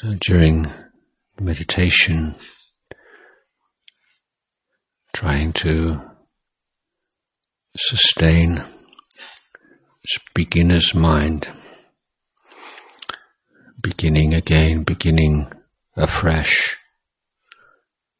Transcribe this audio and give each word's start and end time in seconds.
So 0.00 0.14
during 0.18 0.66
meditation, 1.38 2.34
trying 5.12 5.52
to 5.52 6.00
sustain 7.76 8.64
beginner's 10.32 10.94
mind, 10.94 11.50
beginning 13.82 14.32
again, 14.32 14.84
beginning 14.84 15.52
afresh 15.98 16.78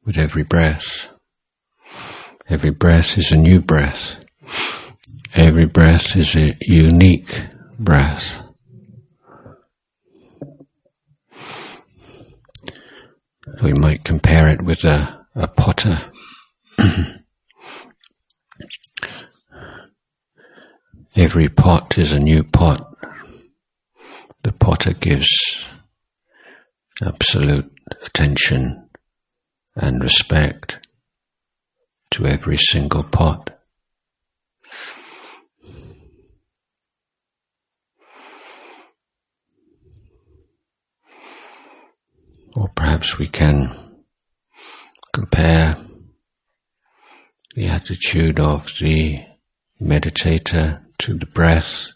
with 0.05 0.19
every 0.19 0.45
breath. 0.45 1.11
Every 2.47 2.73
breath 2.73 3.17
is 3.17 3.33
a 3.33 3.39
new 3.39 3.63
breath. 3.63 4.23
Every 5.35 5.65
breath 5.65 6.15
is 6.15 6.37
a 6.37 6.59
unique 6.61 7.47
breath. 7.79 8.50
We 13.63 13.73
might 13.73 14.05
compare 14.05 14.49
it 14.49 14.63
with 14.63 14.85
a, 14.85 15.27
a 15.35 15.49
potter. 15.49 15.99
Every 21.17 21.49
pot 21.49 21.99
is 21.99 22.13
a 22.13 22.19
new 22.19 22.45
pot. 22.45 22.87
The 24.43 24.53
potter 24.53 24.95
gives 24.95 25.29
absolute 27.03 27.71
attention 28.05 28.89
and 29.75 30.03
respect 30.03 30.87
to 32.13 32.27
every 32.27 32.57
single 32.57 33.03
pot. 33.03 33.61
Or 42.57 42.69
perhaps 43.01 43.17
we 43.17 43.29
can 43.29 43.75
compare 45.15 45.75
the 47.55 47.67
attitude 47.67 48.39
of 48.39 48.71
the 48.79 49.19
meditator 49.81 50.85
to 50.99 51.17
the 51.17 51.25
breath 51.25 51.87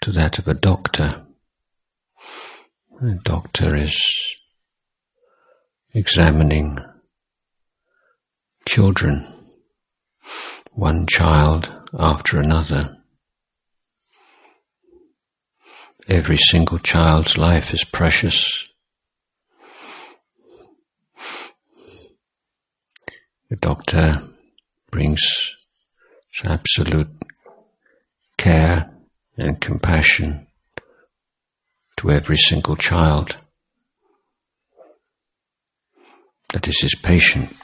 to 0.00 0.10
that 0.10 0.40
of 0.40 0.48
a 0.48 0.54
doctor. 0.54 1.24
A 3.00 3.14
doctor 3.22 3.76
is 3.76 3.96
examining 5.94 6.78
children, 8.66 9.24
one 10.72 11.06
child 11.06 11.88
after 11.96 12.40
another. 12.40 12.96
Every 16.08 16.38
single 16.38 16.80
child's 16.80 17.38
life 17.38 17.72
is 17.72 17.84
precious. 17.84 18.64
Doctor 23.66 24.22
brings 24.92 25.56
absolute 26.44 27.10
care 28.38 28.86
and 29.36 29.60
compassion 29.60 30.46
to 31.96 32.12
every 32.12 32.36
single 32.36 32.76
child. 32.76 33.36
That 36.52 36.68
is 36.68 36.80
his 36.80 36.94
patient. 36.94 37.56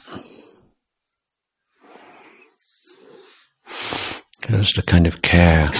There's 4.49 4.73
the 4.73 4.83
kind 4.85 5.07
of 5.07 5.21
care 5.21 5.71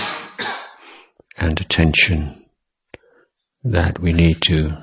and 1.37 1.59
attention 1.59 2.45
that 3.61 3.99
we 3.99 4.13
need 4.13 4.41
to 4.43 4.77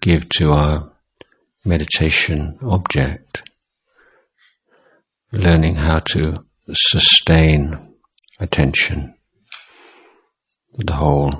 give 0.00 0.30
to 0.30 0.52
our 0.52 0.90
meditation 1.66 2.58
object 2.62 3.42
learning 5.32 5.74
how 5.76 5.98
to 6.00 6.40
sustain 6.72 7.94
attention 8.40 9.14
the 10.78 10.94
whole 10.94 11.32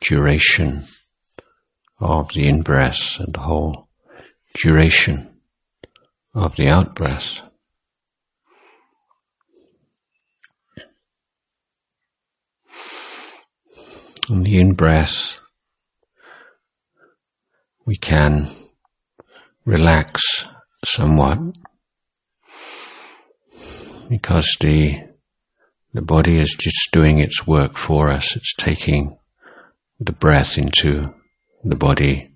duration 0.00 0.84
of 2.00 2.32
the 2.32 2.46
in 2.46 2.62
breath 2.62 3.18
and 3.18 3.34
the 3.34 3.40
whole 3.40 3.88
duration 4.54 5.28
of 6.34 6.56
the 6.56 6.68
out 6.68 6.94
breath. 6.94 7.48
On 14.30 14.42
the 14.42 14.60
in 14.60 14.74
breath, 14.74 15.40
we 17.86 17.96
can 17.96 18.50
relax 19.64 20.20
somewhat 20.84 21.38
because 24.08 24.56
the 24.60 24.98
the 25.94 26.02
body 26.02 26.36
is 26.36 26.54
just 26.54 26.92
doing 26.92 27.18
its 27.18 27.46
work 27.46 27.76
for 27.76 28.08
us. 28.08 28.36
It's 28.36 28.54
taking 28.54 29.18
the 29.98 30.12
breath 30.12 30.58
into 30.58 31.06
the 31.64 31.76
body. 31.76 32.30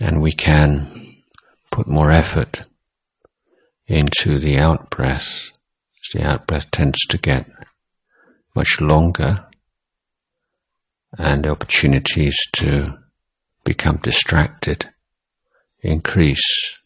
And 0.00 0.20
we 0.20 0.32
can 0.32 1.22
put 1.70 1.86
more 1.86 2.10
effort 2.10 2.66
into 3.86 4.38
the 4.38 4.58
out 4.58 4.90
breath. 4.90 5.50
The 6.12 6.24
out 6.24 6.46
breath 6.46 6.70
tends 6.70 6.98
to 7.08 7.18
get 7.18 7.48
much 8.54 8.80
longer 8.80 9.46
and 11.16 11.46
opportunities 11.46 12.36
to 12.54 12.98
become 13.64 13.98
distracted 13.98 14.88
increase. 15.80 16.77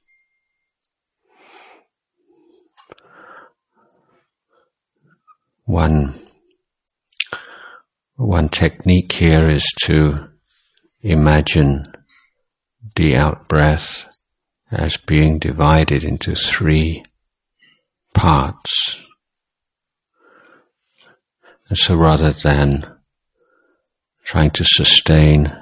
One, 5.65 6.15
one 8.17 8.49
technique 8.49 9.12
here 9.12 9.49
is 9.49 9.65
to 9.84 10.28
imagine 11.03 11.93
the 12.97 13.17
out 13.17 13.49
breath 13.49 14.06
as 14.71 14.97
being 14.97 15.39
divided 15.39 16.03
into 16.03 16.34
three 16.34 17.03
parts. 18.15 18.97
And 21.69 21.78
so 21.78 21.95
rather 21.95 22.33
than 22.33 22.87
trying 24.25 24.51
to 24.53 24.65
sustain 24.65 25.56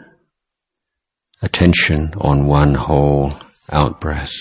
attention 1.42 2.14
on 2.16 2.46
one 2.46 2.74
whole 2.74 3.32
out 3.70 4.00
breath, 4.00 4.34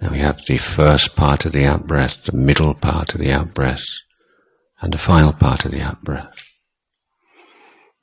now 0.00 0.10
we 0.10 0.18
have 0.18 0.40
the 0.46 0.58
first 0.58 1.16
part 1.16 1.44
of 1.44 1.52
the 1.52 1.64
out 1.64 1.86
breath, 1.86 2.24
the 2.24 2.32
middle 2.32 2.74
part 2.74 3.14
of 3.14 3.20
the 3.20 3.32
out 3.32 3.52
breath, 3.52 3.84
and 4.80 4.92
the 4.92 4.98
final 4.98 5.32
part 5.32 5.64
of 5.64 5.72
the 5.72 5.80
out 5.80 6.02
breath. 6.02 6.44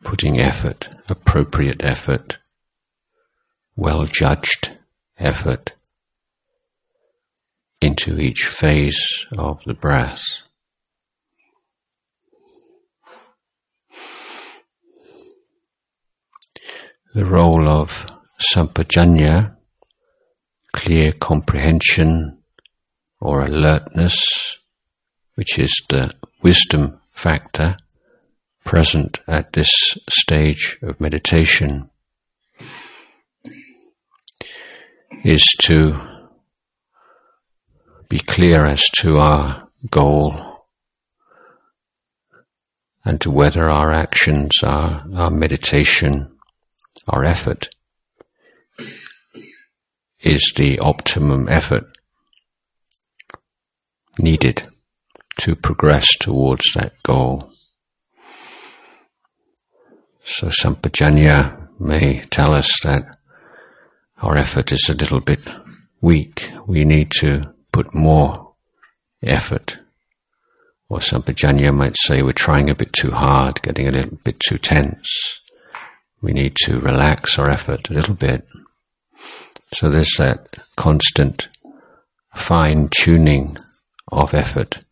Putting 0.04 0.40
effort, 0.40 0.90
appropriate 1.08 1.84
effort, 1.84 2.38
well 3.76 4.06
judged 4.06 4.80
effort 5.18 5.72
into 7.82 8.20
each 8.20 8.46
phase 8.46 9.26
of 9.38 9.62
the 9.66 9.74
breath. 9.74 10.24
The 17.14 17.26
role 17.26 17.68
of 17.70 18.08
sampajanya, 18.40 19.56
clear 20.74 21.14
comprehension 21.14 22.44
or 23.22 23.44
alertness, 23.44 24.22
which 25.36 25.60
is 25.60 25.82
the 25.90 26.14
wisdom 26.42 27.00
factor 27.12 27.78
present 28.64 29.20
at 29.28 29.54
this 29.54 29.70
stage 30.10 30.78
of 30.82 31.00
meditation 31.00 31.90
is 35.24 35.56
to 35.60 36.00
be 38.10 38.20
clear 38.20 38.66
as 38.66 38.84
to 39.00 39.18
our 39.18 39.68
goal 39.90 40.66
and 43.04 43.22
to 43.22 43.30
whether 43.30 43.70
our 43.70 43.92
actions, 43.92 44.52
our, 44.64 45.02
our 45.16 45.30
meditation, 45.30 46.36
our 47.08 47.24
effort 47.24 47.70
is 50.22 50.54
the 50.56 50.80
optimum 50.80 51.48
effort 51.50 51.86
needed 54.18 54.68
to 55.46 55.56
progress 55.56 56.08
towards 56.18 56.64
that 56.74 56.94
goal. 57.04 57.52
So 60.24 60.48
Sampajanya 60.48 61.70
may 61.80 62.26
tell 62.32 62.54
us 62.54 62.72
that 62.84 63.16
our 64.22 64.36
effort 64.38 64.72
is 64.72 64.90
a 64.90 64.94
little 64.96 65.22
bit 65.22 65.52
weak. 66.02 66.52
We 66.66 66.84
need 66.84 67.12
to 67.20 67.54
put 67.72 67.94
more 67.94 68.56
effort 69.22 69.78
Or 70.88 71.00
Sampajanya 71.00 71.74
might 71.74 71.96
say 71.98 72.22
we're 72.22 72.34
trying 72.34 72.70
a 72.70 72.76
bit 72.76 72.94
too 72.94 73.12
hard, 73.12 73.62
getting 73.64 73.88
a 73.88 73.92
little 73.92 74.18
bit 74.24 74.40
too 74.40 74.58
tense. 74.58 75.10
We 76.22 76.32
need 76.32 76.56
to 76.66 76.80
relax 76.80 77.40
our 77.40 77.50
effort 77.50 77.90
a 77.90 77.94
little 77.94 78.14
bit. 78.14 78.48
So 79.74 79.90
there's 79.90 80.14
that 80.20 80.56
constant 80.76 81.50
fine 82.36 82.90
tuning 82.92 83.58
of 84.12 84.34
effort 84.34 84.85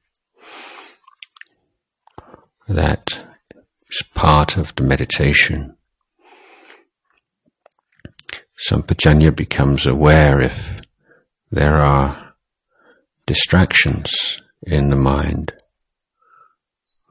that 2.67 3.25
is 3.89 4.03
part 4.13 4.57
of 4.57 4.73
the 4.75 4.83
meditation. 4.83 5.75
Sampajanya 8.69 9.35
becomes 9.35 9.85
aware 9.85 10.39
if 10.39 10.79
there 11.51 11.77
are 11.77 12.33
distractions 13.25 14.39
in 14.61 14.89
the 14.89 14.95
mind, 14.95 15.51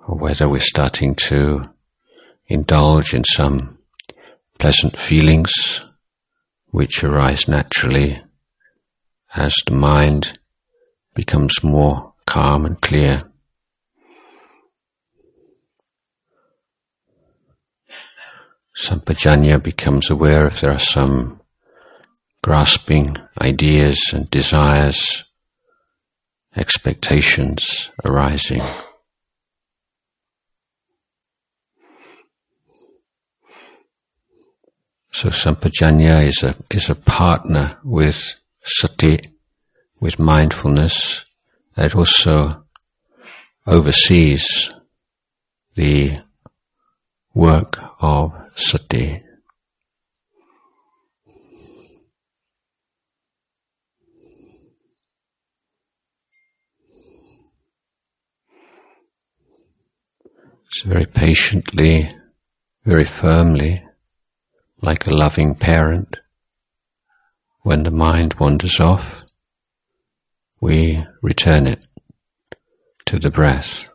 or 0.07 0.17
whether 0.17 0.49
we're 0.49 0.61
starting 0.61 1.15
to 1.15 1.63
indulge 2.47 3.15
in 3.15 3.25
some 3.25 3.79
pleasant 4.59 4.99
feelings 4.99 5.81
which 6.71 7.05
arise 7.05 7.47
naturally 7.47 8.17
as 9.35 9.55
the 9.67 9.75
mind 9.75 10.39
becomes 11.15 11.63
more 11.63 12.13
calm 12.27 12.65
and 12.65 12.81
clear. 12.81 13.19
Sampajanya 18.77 19.63
becomes 19.63 20.11
aware 20.11 20.47
if 20.47 20.61
there 20.61 20.71
are 20.71 20.79
some 20.79 21.41
grasping 22.43 23.17
ideas 23.41 23.99
and 24.13 24.31
desires, 24.31 25.25
expectations 26.57 27.91
arising. 28.05 28.63
So 35.13 35.29
sampajanya 35.29 36.27
is 36.27 36.43
a, 36.43 36.57
is 36.71 36.89
a 36.89 36.95
partner 36.95 37.79
with 37.85 38.41
sati, 38.65 39.31
with 40.01 40.19
mindfulness, 40.19 41.23
It 41.77 41.95
also 41.95 42.65
oversees 43.67 44.71
the 45.75 46.19
work 47.35 47.79
of 48.01 48.42
sati. 48.55 49.15
So 60.71 60.89
very 60.89 61.05
patiently, 61.05 62.11
very 62.85 63.05
firmly, 63.05 63.83
like 64.81 65.07
a 65.07 65.11
loving 65.11 65.55
parent, 65.55 66.17
when 67.61 67.83
the 67.83 67.91
mind 67.91 68.35
wanders 68.35 68.81
off, 68.81 69.23
we 70.61 71.05
return 71.21 71.67
it 71.67 71.85
to 73.05 73.19
the 73.19 73.31
breath. 73.31 73.92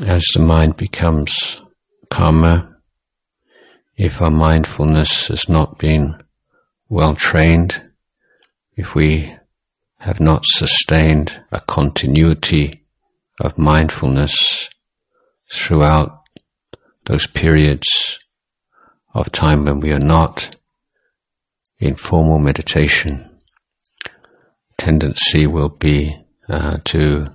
As 0.00 0.24
the 0.34 0.40
mind 0.40 0.76
becomes 0.76 1.62
calmer, 2.10 2.80
if 3.96 4.20
our 4.20 4.30
mindfulness 4.30 5.28
has 5.28 5.48
not 5.48 5.78
been 5.78 6.20
well 6.88 7.14
trained, 7.14 7.80
if 8.76 8.96
we 8.96 9.30
have 9.98 10.18
not 10.18 10.44
sustained 10.46 11.40
a 11.52 11.60
continuity 11.60 12.84
of 13.40 13.56
mindfulness 13.56 14.68
throughout 15.48 16.24
those 17.04 17.28
periods 17.28 18.18
of 19.14 19.30
time 19.30 19.64
when 19.64 19.78
we 19.78 19.92
are 19.92 20.00
not 20.00 20.56
in 21.78 21.94
formal 21.94 22.40
meditation, 22.40 23.30
tendency 24.76 25.46
will 25.46 25.68
be 25.68 26.10
uh, 26.48 26.78
to 26.84 27.28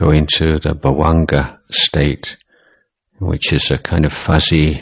go 0.00 0.10
into 0.10 0.58
the 0.58 0.74
bhavanga 0.74 1.58
state, 1.70 2.38
which 3.18 3.52
is 3.52 3.70
a 3.70 3.76
kind 3.76 4.06
of 4.06 4.12
fuzzy, 4.14 4.80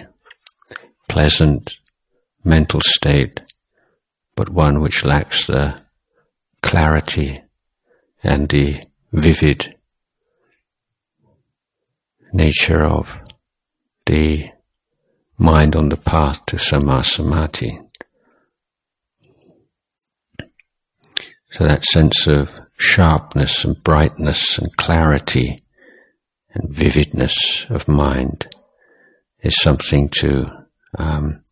pleasant 1.08 1.74
mental 2.44 2.80
state, 2.84 3.40
but 4.36 4.48
one 4.48 4.80
which 4.80 5.04
lacks 5.04 5.48
the 5.48 5.76
clarity 6.62 7.42
and 8.22 8.48
the 8.50 8.80
vivid 9.12 9.74
nature 12.32 12.84
of 12.84 13.20
the 14.06 14.48
mind 15.36 15.74
on 15.74 15.88
the 15.88 15.96
path 15.96 16.46
to 16.46 16.54
sammasamadhi. 16.54 17.84
So 21.50 21.66
that 21.66 21.84
sense 21.84 22.28
of 22.28 22.67
sharpness 22.78 23.64
and 23.64 23.82
brightness 23.82 24.58
and 24.58 24.74
clarity 24.76 25.62
and 26.50 26.70
vividness 26.70 27.66
of 27.68 27.88
mind 27.88 28.48
is 29.40 29.56
something 29.56 30.08
to 30.08 30.46
um, 30.96 31.42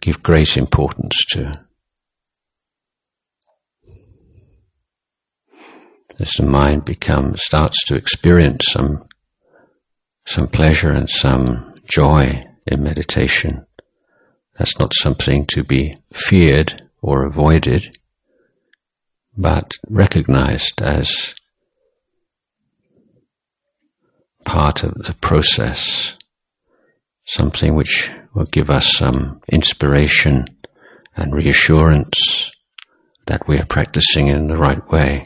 give 0.00 0.22
great 0.22 0.56
importance 0.56 1.16
to. 1.30 1.52
As 6.18 6.32
the 6.32 6.44
mind 6.44 6.84
becomes, 6.84 7.42
starts 7.42 7.84
to 7.86 7.96
experience 7.96 8.66
some, 8.70 9.02
some 10.26 10.46
pleasure 10.48 10.92
and 10.92 11.10
some 11.10 11.74
joy 11.88 12.46
in 12.66 12.82
meditation, 12.82 13.66
that's 14.56 14.78
not 14.78 14.92
something 14.94 15.46
to 15.46 15.64
be 15.64 15.96
feared 16.12 16.82
or 17.02 17.24
avoided, 17.24 17.98
but 19.36 19.72
recognized 19.88 20.80
as 20.80 21.34
part 24.44 24.84
of 24.84 24.94
the 24.94 25.14
process, 25.20 26.14
something 27.24 27.74
which 27.74 28.10
will 28.34 28.44
give 28.44 28.70
us 28.70 28.92
some 28.92 29.40
inspiration 29.50 30.44
and 31.16 31.34
reassurance 31.34 32.50
that 33.26 33.46
we 33.48 33.58
are 33.58 33.66
practicing 33.66 34.28
in 34.28 34.48
the 34.48 34.56
right 34.56 34.86
way, 34.90 35.22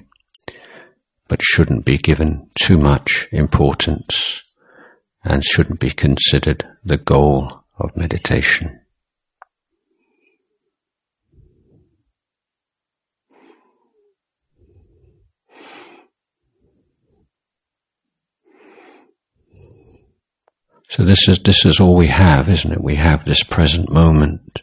but 1.27 1.43
shouldn't 1.43 1.85
be 1.85 1.99
given 1.99 2.49
too 2.55 2.79
much 2.79 3.29
importance 3.33 4.41
and 5.25 5.45
shouldn't 5.45 5.81
be 5.81 5.91
considered 5.91 6.67
the 6.85 6.97
goal 6.97 7.65
of 7.79 7.97
meditation. 7.97 8.78
So 20.99 21.05
this 21.05 21.29
is, 21.29 21.39
this 21.39 21.65
is 21.65 21.79
all 21.79 21.95
we 21.95 22.09
have, 22.09 22.49
isn't 22.49 22.73
it? 22.73 22.83
We 22.83 22.97
have 22.97 23.25
this 23.25 23.45
present 23.45 23.93
moment. 23.93 24.63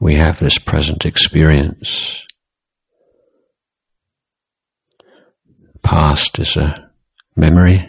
We 0.00 0.16
have 0.16 0.40
this 0.40 0.58
present 0.58 1.06
experience. 1.06 2.26
Past 5.84 6.40
is 6.40 6.56
a 6.56 6.90
memory. 7.36 7.88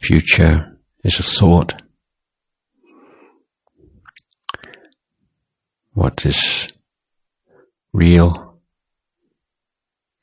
Future 0.00 0.76
is 1.04 1.20
a 1.20 1.22
thought. 1.22 1.80
What 5.92 6.26
is 6.26 6.72
real 7.92 8.58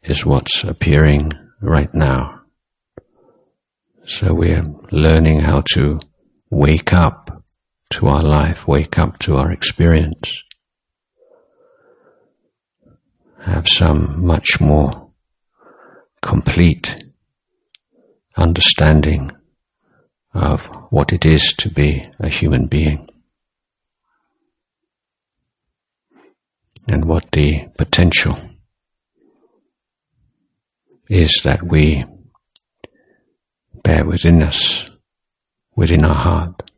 is 0.03 0.25
what's 0.25 0.65
appearing 0.65 1.31
right 1.61 1.93
now. 1.93 2.36
So 4.09 4.33
we're 4.33 4.63
learning 4.89 5.41
how 5.41 5.63
to 5.73 5.99
wake 6.49 6.93
up 6.93 7.43
to 7.89 8.07
our 8.07 8.21
life, 8.21 8.65
wake 8.65 8.97
up 8.97 9.19
to 9.19 9.35
our 9.35 9.51
experience, 9.51 10.43
have 13.41 13.67
some 13.67 14.25
much 14.25 14.61
more 14.61 15.11
complete 16.21 16.95
understanding 18.37 19.33
of 20.33 20.67
what 20.89 21.11
it 21.11 21.25
is 21.25 21.53
to 21.57 21.69
be 21.69 22.05
a 22.17 22.29
human 22.29 22.67
being. 22.67 23.09
And 26.87 27.03
what 27.03 27.33
the 27.33 27.59
potential 27.77 28.39
is 31.09 31.41
that 31.43 31.61
we 31.61 32.05
bear 33.87 34.03
within 34.03 34.41
us 34.43 34.83
within 35.77 36.03
our 36.03 36.13
heart. 36.13 36.71